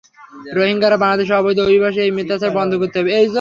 রোহিঙ্গারা 0.57 0.97
বাংলাদেশের 0.97 1.37
অবৈধ 1.37 1.57
অভিবাসী, 1.59 1.99
এই 2.01 2.11
মিথ্যাচার 2.11 2.51
বন্ধ 2.57 2.71
করতে 2.75 2.97
হবে। 2.99 3.11